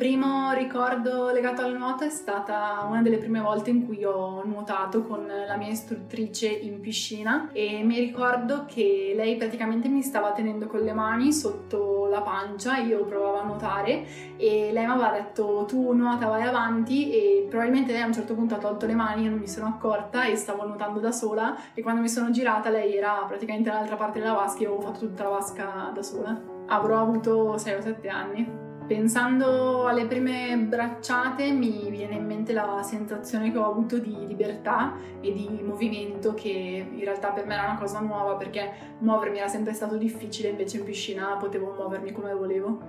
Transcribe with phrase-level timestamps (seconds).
[0.00, 5.02] Primo ricordo legato al nuoto è stata una delle prime volte in cui ho nuotato
[5.02, 10.68] con la mia istruttrice in piscina e mi ricordo che lei praticamente mi stava tenendo
[10.68, 15.66] con le mani sotto la pancia, io provavo a nuotare e lei mi aveva detto
[15.68, 19.24] tu nuota vai avanti e probabilmente lei a un certo punto ha tolto le mani,
[19.24, 22.70] io non mi sono accorta e stavo nuotando da sola e quando mi sono girata
[22.70, 26.40] lei era praticamente dall'altra parte della vasca e avevo fatto tutta la vasca da sola.
[26.68, 28.68] Avrò avuto 6 o 7 anni.
[28.90, 34.96] Pensando alle prime bracciate mi viene in mente la sensazione che ho avuto di libertà
[35.20, 39.46] e di movimento che in realtà per me era una cosa nuova perché muovermi era
[39.46, 42.80] sempre stato difficile, invece in piscina potevo muovermi come volevo.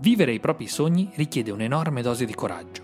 [0.00, 2.82] Vivere i propri sogni richiede un'enorme dose di coraggio,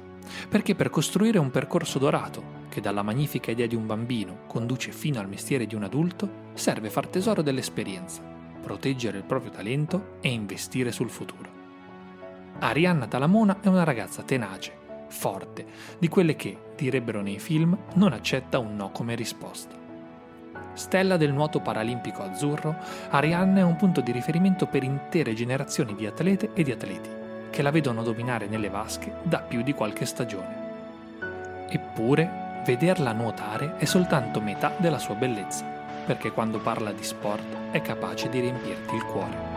[0.49, 5.21] perché per costruire un percorso dorato, che dalla magnifica idea di un bambino conduce fino
[5.21, 8.23] al mestiere di un adulto, serve far tesoro dell'esperienza,
[8.63, 11.54] proteggere il proprio talento e investire sul futuro.
[12.61, 14.73] Arianna Talamona è una ragazza tenace,
[15.09, 15.67] forte,
[15.99, 19.75] di quelle che, direbbero nei film, non accetta un no come risposta.
[20.73, 22.77] Stella del nuoto paralimpico azzurro,
[23.11, 27.11] Arianna è un punto di riferimento per intere generazioni di atlete e di atleti,
[27.51, 30.63] che la vedono dominare nelle vasche da più di qualche stagione.
[31.69, 35.65] Eppure, vederla nuotare è soltanto metà della sua bellezza,
[36.07, 39.54] perché quando parla di sport è capace di riempirti il cuore.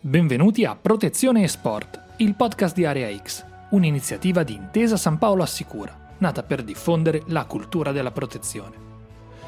[0.00, 5.42] Benvenuti a Protezione e Sport, il podcast di Area X, un'iniziativa di Intesa San Paolo
[5.42, 8.76] Assicura, nata per diffondere la cultura della protezione.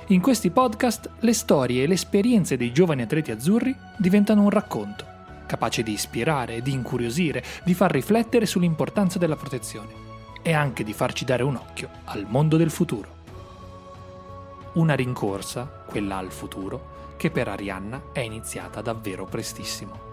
[0.07, 5.05] In questi podcast le storie e le esperienze dei giovani atleti azzurri diventano un racconto,
[5.47, 9.93] capace di ispirare, di incuriosire, di far riflettere sull'importanza della protezione
[10.43, 13.09] e anche di farci dare un occhio al mondo del futuro.
[14.73, 20.09] Una rincorsa, quella al futuro, che per Arianna è iniziata davvero prestissimo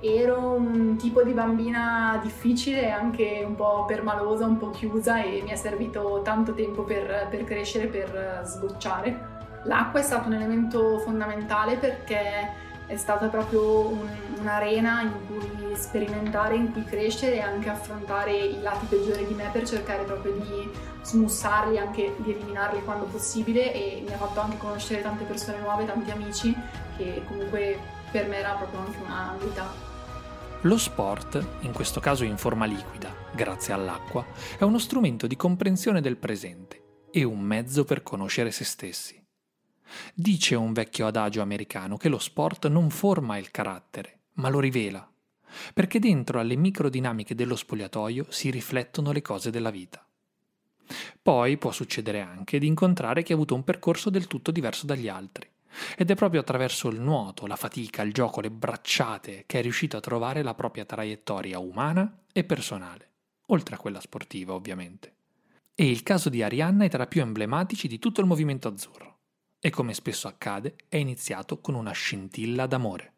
[0.00, 5.50] ero un tipo di bambina difficile, anche un po' permalosa, un po' chiusa e mi
[5.50, 9.28] è servito tanto tempo per, per crescere, per sbocciare.
[9.64, 14.08] L'acqua è stato un elemento fondamentale perché è stata proprio un,
[14.40, 19.48] un'arena in cui sperimentare, in cui crescere e anche affrontare i lati peggiori di me
[19.52, 20.70] per cercare proprio di
[21.02, 25.84] smussarli, anche di eliminarli quando possibile e mi ha fatto anche conoscere tante persone nuove,
[25.84, 26.56] tanti amici
[26.96, 27.78] che comunque
[28.10, 29.89] per me era proprio anche una novità.
[30.64, 34.26] Lo sport, in questo caso in forma liquida, grazie all'acqua,
[34.58, 39.18] è uno strumento di comprensione del presente e un mezzo per conoscere se stessi.
[40.12, 45.10] Dice un vecchio adagio americano che lo sport non forma il carattere, ma lo rivela,
[45.72, 50.06] perché dentro alle microdinamiche dello spogliatoio si riflettono le cose della vita.
[51.22, 55.08] Poi può succedere anche di incontrare chi ha avuto un percorso del tutto diverso dagli
[55.08, 55.49] altri
[55.96, 59.96] ed è proprio attraverso il nuoto, la fatica, il gioco, le bracciate che è riuscito
[59.96, 63.10] a trovare la propria traiettoria umana e personale,
[63.46, 65.14] oltre a quella sportiva ovviamente.
[65.74, 69.18] E il caso di Arianna è tra i più emblematici di tutto il movimento azzurro.
[69.58, 73.12] E come spesso accade, è iniziato con una scintilla d'amore.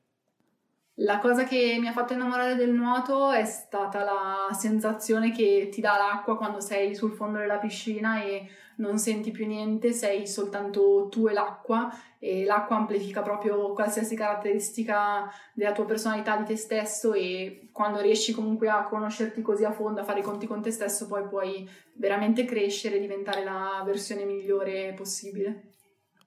[0.96, 5.80] La cosa che mi ha fatto innamorare del nuoto è stata la sensazione che ti
[5.80, 11.08] dà l'acqua quando sei sul fondo della piscina e non senti più niente, sei soltanto
[11.10, 17.14] tu e l'acqua e l'acqua amplifica proprio qualsiasi caratteristica della tua personalità, di te stesso
[17.14, 20.70] e quando riesci comunque a conoscerti così a fondo, a fare i conti con te
[20.70, 25.70] stesso, poi puoi veramente crescere e diventare la versione migliore possibile.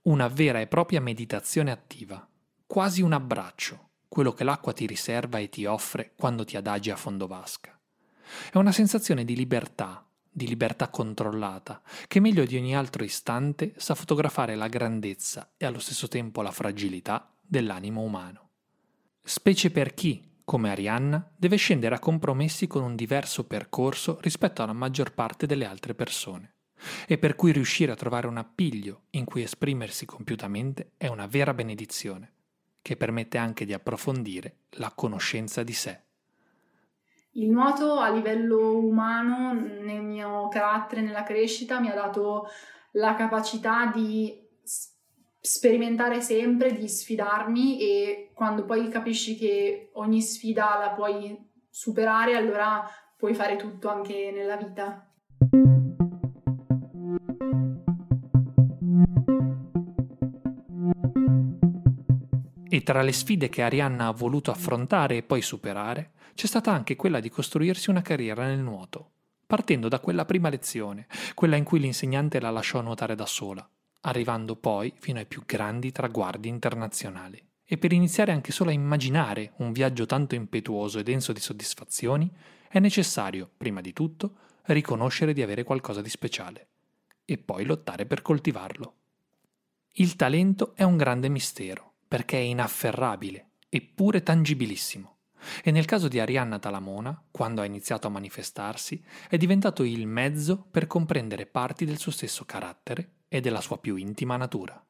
[0.04, 2.28] Una vera e propria meditazione attiva,
[2.66, 6.96] quasi un abbraccio quello che l'acqua ti riserva e ti offre quando ti adagi a
[6.96, 7.78] fondo vasca.
[8.52, 13.96] È una sensazione di libertà, di libertà controllata, che meglio di ogni altro istante sa
[13.96, 18.50] fotografare la grandezza e allo stesso tempo la fragilità dell'animo umano.
[19.24, 24.74] Specie per chi, come Arianna, deve scendere a compromessi con un diverso percorso rispetto alla
[24.74, 26.56] maggior parte delle altre persone,
[27.08, 31.54] e per cui riuscire a trovare un appiglio in cui esprimersi compiutamente è una vera
[31.54, 32.35] benedizione
[32.86, 36.02] che permette anche di approfondire la conoscenza di sé.
[37.32, 42.48] Il nuoto a livello umano, nel mio carattere, nella crescita, mi ha dato
[42.92, 44.40] la capacità di
[45.42, 51.36] sperimentare sempre, di sfidarmi e quando poi capisci che ogni sfida la puoi
[51.68, 55.12] superare, allora puoi fare tutto anche nella vita.
[62.76, 66.98] E tra le sfide che Arianna ha voluto affrontare e poi superare, c'è stata anche
[66.98, 69.12] quella di costruirsi una carriera nel nuoto,
[69.48, 73.66] partendo da quella prima lezione, quella in cui l'insegnante la lasciò nuotare da sola,
[74.02, 77.42] arrivando poi fino ai più grandi traguardi internazionali.
[77.64, 82.30] E per iniziare anche solo a immaginare un viaggio tanto impetuoso e denso di soddisfazioni,
[82.68, 86.68] è necessario, prima di tutto, riconoscere di avere qualcosa di speciale
[87.24, 88.96] e poi lottare per coltivarlo.
[89.94, 95.16] Il talento è un grande mistero, perché è inafferrabile, eppure tangibilissimo.
[95.64, 100.66] E nel caso di Arianna Talamona, quando ha iniziato a manifestarsi, è diventato il mezzo
[100.70, 104.85] per comprendere parti del suo stesso carattere e della sua più intima natura.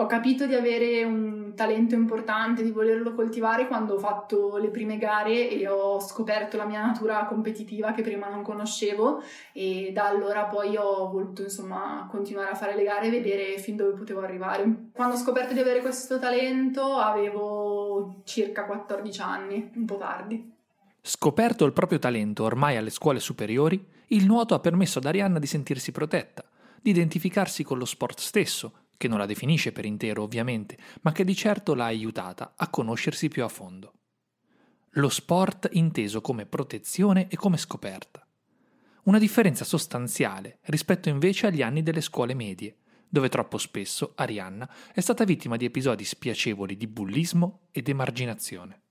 [0.00, 4.96] Ho capito di avere un talento importante, di volerlo coltivare quando ho fatto le prime
[4.96, 9.20] gare e ho scoperto la mia natura competitiva che prima non conoscevo
[9.52, 13.74] e da allora poi ho voluto insomma continuare a fare le gare e vedere fin
[13.74, 14.90] dove potevo arrivare.
[14.92, 20.52] Quando ho scoperto di avere questo talento avevo circa 14 anni, un po' tardi.
[21.00, 25.46] Scoperto il proprio talento ormai alle scuole superiori, il nuoto ha permesso ad Arianna di
[25.48, 26.44] sentirsi protetta,
[26.80, 31.24] di identificarsi con lo sport stesso che non la definisce per intero ovviamente, ma che
[31.24, 33.94] di certo l'ha aiutata a conoscersi più a fondo.
[34.92, 38.26] Lo sport inteso come protezione e come scoperta.
[39.04, 42.76] Una differenza sostanziale rispetto invece agli anni delle scuole medie,
[43.08, 48.82] dove troppo spesso Arianna è stata vittima di episodi spiacevoli di bullismo ed emarginazione.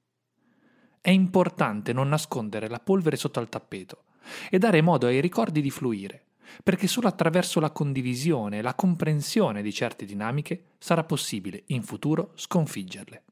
[1.01, 4.05] È importante non nascondere la polvere sotto al tappeto
[4.49, 6.26] e dare modo ai ricordi di fluire,
[6.63, 12.31] perché solo attraverso la condivisione e la comprensione di certe dinamiche sarà possibile in futuro
[12.35, 13.23] sconfiggerle.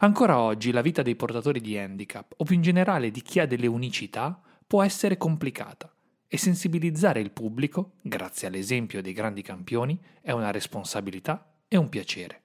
[0.00, 3.46] Ancora oggi la vita dei portatori di handicap, o più in generale di chi ha
[3.46, 5.92] delle unicità, può essere complicata
[6.26, 12.42] e sensibilizzare il pubblico, grazie all'esempio dei grandi campioni, è una responsabilità e un piacere.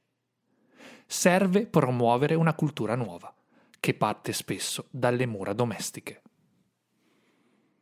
[1.06, 3.34] Serve promuovere una cultura nuova,
[3.80, 6.23] che parte spesso dalle mura domestiche.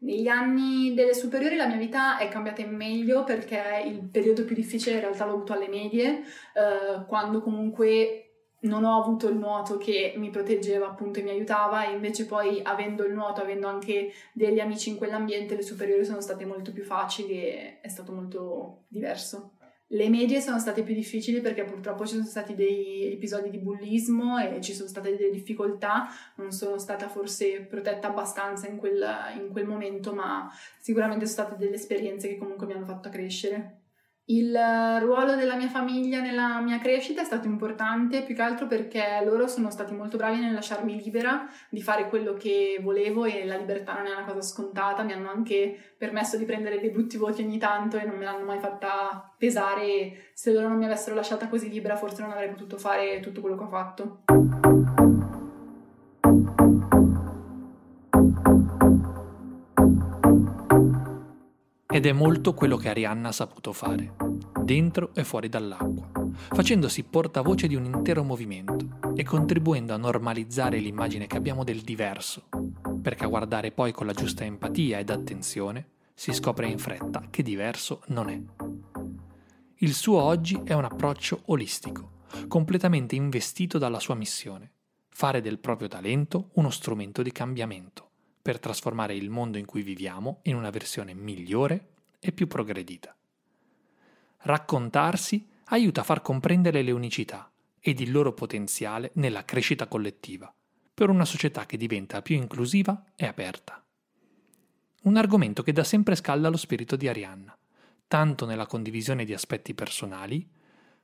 [0.03, 4.56] Negli anni delle superiori la mia vita è cambiata in meglio perché il periodo più
[4.56, 8.31] difficile in realtà l'ho avuto alle medie, eh, quando comunque
[8.62, 12.62] non ho avuto il nuoto che mi proteggeva appunto e mi aiutava e invece poi
[12.63, 16.83] avendo il nuoto, avendo anche degli amici in quell'ambiente, le superiori sono state molto più
[16.83, 19.53] facili e è stato molto diverso.
[19.93, 24.38] Le medie sono state più difficili perché purtroppo ci sono stati dei episodi di bullismo
[24.38, 29.05] e ci sono state delle difficoltà, non sono stata forse protetta abbastanza in quel,
[29.38, 30.49] in quel momento, ma
[30.79, 33.80] sicuramente sono state delle esperienze che comunque mi hanno fatto crescere.
[34.25, 34.56] Il
[35.01, 39.47] ruolo della mia famiglia nella mia crescita è stato importante più che altro perché loro
[39.47, 43.94] sono stati molto bravi nel lasciarmi libera di fare quello che volevo e la libertà
[43.95, 47.57] non è una cosa scontata, mi hanno anche permesso di prendere dei brutti voti ogni
[47.57, 50.29] tanto e non me l'hanno mai fatta pesare.
[50.33, 53.57] Se loro non mi avessero lasciata così libera forse non avrei potuto fare tutto quello
[53.57, 54.80] che ho fatto.
[62.01, 64.15] Ed è molto quello che Arianna ha saputo fare,
[64.63, 66.10] dentro e fuori dall'acqua,
[66.51, 72.46] facendosi portavoce di un intero movimento e contribuendo a normalizzare l'immagine che abbiamo del diverso,
[73.00, 77.43] perché a guardare poi con la giusta empatia ed attenzione si scopre in fretta che
[77.43, 78.41] diverso non è.
[79.75, 84.72] Il suo oggi è un approccio olistico, completamente investito dalla sua missione,
[85.08, 88.10] fare del proprio talento uno strumento di cambiamento
[88.41, 91.89] per trasformare il mondo in cui viviamo in una versione migliore
[92.21, 93.13] e più progredita.
[94.43, 100.53] Raccontarsi aiuta a far comprendere le unicità ed il loro potenziale nella crescita collettiva,
[100.93, 103.83] per una società che diventa più inclusiva e aperta.
[105.03, 107.57] Un argomento che da sempre scalda lo spirito di Arianna,
[108.07, 110.47] tanto nella condivisione di aspetti personali,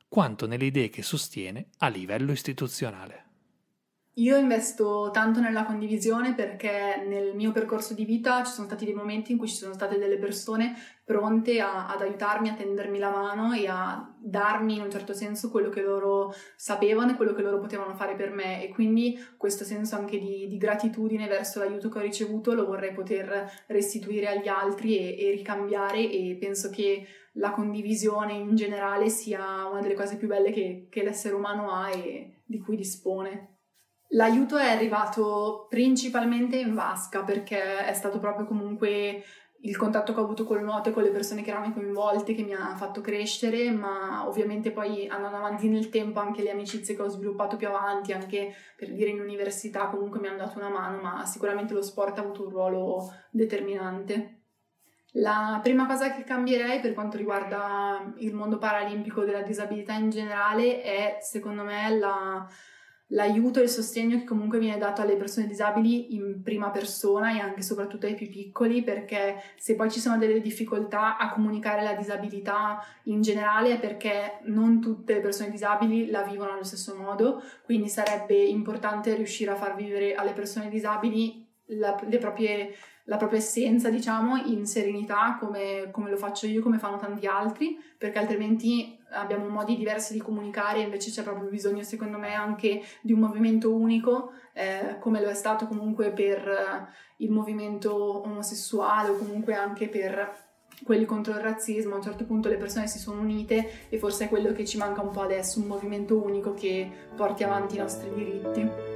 [0.07, 3.26] quanto nelle idee che sostiene a livello istituzionale.
[4.17, 8.95] Io investo tanto nella condivisione perché nel mio percorso di vita ci sono stati dei
[8.95, 13.11] momenti in cui ci sono state delle persone pronte a, ad aiutarmi, a tendermi la
[13.11, 17.43] mano e a darmi in un certo senso quello che loro sapevano e quello che
[17.43, 21.87] loro potevano fare per me e quindi questo senso anche di, di gratitudine verso l'aiuto
[21.89, 27.05] che ho ricevuto lo vorrei poter restituire agli altri e, e ricambiare e penso che
[27.33, 31.91] la condivisione in generale sia una delle cose più belle che, che l'essere umano ha
[31.91, 33.56] e di cui dispone.
[34.11, 39.23] L'aiuto è arrivato principalmente in vasca perché è stato proprio comunque
[39.61, 42.43] il contatto che ho avuto col nuoto e con le persone che erano coinvolte che
[42.43, 47.01] mi ha fatto crescere, ma ovviamente poi andando avanti nel tempo anche le amicizie che
[47.01, 51.01] ho sviluppato più avanti, anche per dire in università comunque mi hanno dato una mano,
[51.01, 54.33] ma sicuramente lo sport ha avuto un ruolo determinante.
[55.13, 60.81] La prima cosa che cambierei per quanto riguarda il mondo paralimpico della disabilità in generale
[60.83, 62.47] è secondo me la
[63.11, 67.39] l'aiuto e il sostegno che comunque viene dato alle persone disabili in prima persona e
[67.39, 71.93] anche soprattutto ai più piccoli perché se poi ci sono delle difficoltà a comunicare la
[71.93, 77.41] disabilità in generale è perché non tutte le persone disabili la vivono allo stesso modo
[77.63, 83.89] quindi sarebbe importante riuscire a far vivere alle persone disabili la, proprie, la propria essenza,
[83.89, 89.47] diciamo, in serenità, come, come, lo faccio io, come fanno tanti altri, perché altrimenti abbiamo
[89.47, 94.31] modi diversi di comunicare, invece c'è proprio bisogno, secondo me, anche di un movimento unico,
[94.53, 96.87] eh, come lo è stato comunque per eh,
[97.17, 100.45] il movimento omosessuale o comunque anche per
[100.83, 104.25] quelli contro il razzismo, a un certo punto le persone si sono unite e forse
[104.25, 107.79] è quello che ci manca un po' adesso, un movimento unico che porti avanti i
[107.79, 108.95] nostri diritti.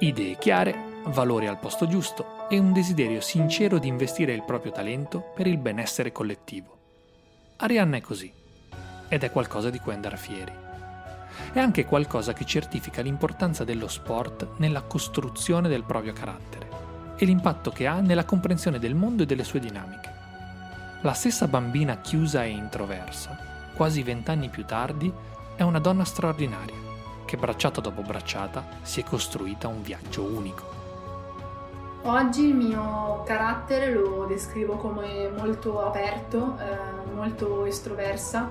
[0.00, 5.32] Idee chiare valori al posto giusto e un desiderio sincero di investire il proprio talento
[5.34, 6.76] per il benessere collettivo.
[7.56, 8.32] Arianna è così,
[9.08, 10.52] ed è qualcosa di cui andare fieri.
[11.52, 16.68] È anche qualcosa che certifica l'importanza dello sport nella costruzione del proprio carattere
[17.16, 20.12] e l'impatto che ha nella comprensione del mondo e delle sue dinamiche.
[21.02, 23.36] La stessa bambina chiusa e introversa,
[23.74, 25.12] quasi vent'anni più tardi,
[25.56, 26.86] è una donna straordinaria
[27.24, 30.77] che bracciata dopo bracciata si è costruita un viaggio unico.
[32.02, 38.50] Oggi il mio carattere lo descrivo come molto aperto, eh, molto estroversa.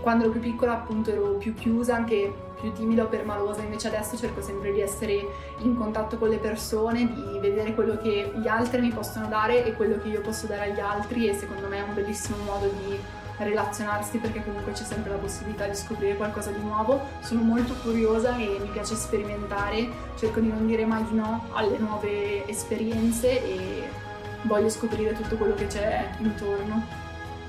[0.00, 4.16] Quando ero più piccola appunto ero più chiusa, anche più timida o permalosa, invece adesso
[4.16, 5.26] cerco sempre di essere
[5.58, 9.72] in contatto con le persone, di vedere quello che gli altri mi possono dare e
[9.72, 12.98] quello che io posso dare agli altri e secondo me è un bellissimo modo di
[13.38, 17.00] relazionarsi perché comunque c'è sempre la possibilità di scoprire qualcosa di nuovo.
[17.20, 21.78] Sono molto curiosa e mi piace sperimentare, cerco di non dire mai di no alle
[21.78, 23.88] nuove esperienze e
[24.42, 27.03] voglio scoprire tutto quello che c'è intorno.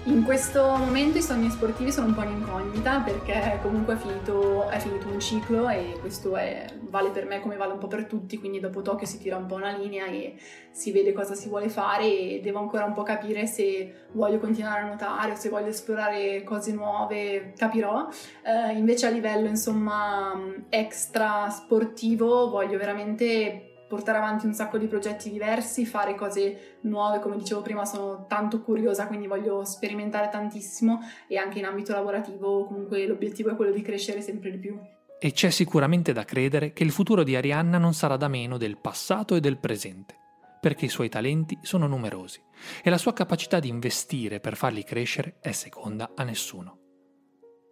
[0.08, 4.78] In questo momento i sogni sportivi sono un po' un'incognita perché comunque è finito, è
[4.78, 8.38] finito un ciclo e questo è, vale per me come vale un po' per tutti,
[8.38, 10.36] quindi dopo Tokyo si tira un po' una linea e
[10.70, 14.82] si vede cosa si vuole fare e devo ancora un po' capire se voglio continuare
[14.82, 18.08] a nuotare o se voglio esplorare cose nuove, capirò.
[18.44, 25.30] Eh, invece a livello insomma extra sportivo voglio veramente portare avanti un sacco di progetti
[25.30, 31.38] diversi, fare cose nuove, come dicevo prima sono tanto curiosa, quindi voglio sperimentare tantissimo e
[31.38, 34.80] anche in ambito lavorativo comunque l'obiettivo è quello di crescere sempre di più.
[35.20, 38.78] E c'è sicuramente da credere che il futuro di Arianna non sarà da meno del
[38.78, 40.16] passato e del presente,
[40.60, 42.42] perché i suoi talenti sono numerosi
[42.84, 46.80] e la sua capacità di investire per farli crescere è seconda a nessuno.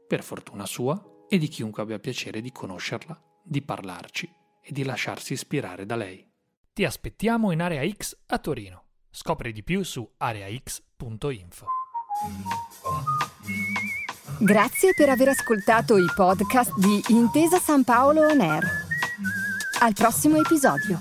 [0.08, 5.34] Per fortuna sua e di chiunque abbia piacere di conoscerla, di parlarci e di lasciarsi
[5.34, 6.26] ispirare da lei.
[6.72, 8.86] Ti aspettiamo in Area X a Torino.
[9.12, 11.68] Scopri di più su areax.info.
[14.40, 18.64] Grazie per aver ascoltato i podcast di Intesa San Paolo On Air.
[19.82, 20.98] Al prossimo episodio.